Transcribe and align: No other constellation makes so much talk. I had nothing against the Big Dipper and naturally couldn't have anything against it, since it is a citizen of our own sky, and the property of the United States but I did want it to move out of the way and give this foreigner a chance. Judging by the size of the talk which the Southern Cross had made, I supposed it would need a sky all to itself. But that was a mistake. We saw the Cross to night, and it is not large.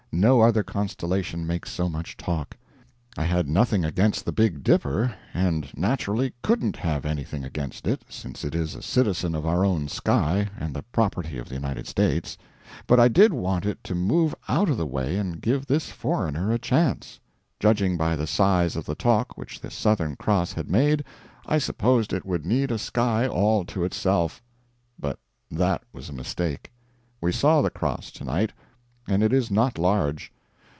No 0.13 0.41
other 0.41 0.61
constellation 0.61 1.47
makes 1.47 1.71
so 1.71 1.87
much 1.87 2.17
talk. 2.17 2.57
I 3.17 3.23
had 3.23 3.47
nothing 3.47 3.85
against 3.85 4.25
the 4.25 4.33
Big 4.33 4.61
Dipper 4.61 5.13
and 5.33 5.69
naturally 5.73 6.33
couldn't 6.41 6.75
have 6.75 7.05
anything 7.05 7.45
against 7.45 7.87
it, 7.87 8.01
since 8.09 8.43
it 8.43 8.53
is 8.53 8.75
a 8.75 8.81
citizen 8.81 9.33
of 9.35 9.45
our 9.45 9.63
own 9.63 9.87
sky, 9.87 10.49
and 10.59 10.75
the 10.75 10.83
property 10.83 11.37
of 11.37 11.47
the 11.47 11.55
United 11.55 11.87
States 11.87 12.37
but 12.87 12.99
I 12.99 13.07
did 13.07 13.31
want 13.31 13.65
it 13.65 13.81
to 13.85 13.95
move 13.95 14.35
out 14.49 14.69
of 14.69 14.75
the 14.75 14.85
way 14.85 15.15
and 15.15 15.39
give 15.39 15.65
this 15.67 15.91
foreigner 15.91 16.51
a 16.51 16.59
chance. 16.59 17.21
Judging 17.57 17.95
by 17.95 18.17
the 18.17 18.27
size 18.27 18.75
of 18.75 18.83
the 18.83 18.95
talk 18.95 19.37
which 19.37 19.61
the 19.61 19.71
Southern 19.71 20.17
Cross 20.17 20.51
had 20.51 20.69
made, 20.69 21.05
I 21.45 21.57
supposed 21.57 22.11
it 22.11 22.25
would 22.25 22.45
need 22.45 22.69
a 22.69 22.77
sky 22.77 23.29
all 23.29 23.63
to 23.63 23.85
itself. 23.85 24.43
But 24.99 25.19
that 25.49 25.83
was 25.93 26.09
a 26.09 26.13
mistake. 26.13 26.73
We 27.21 27.31
saw 27.31 27.61
the 27.61 27.69
Cross 27.69 28.11
to 28.11 28.25
night, 28.25 28.51
and 29.07 29.23
it 29.23 29.33
is 29.33 29.49
not 29.49 29.77
large. 29.79 30.31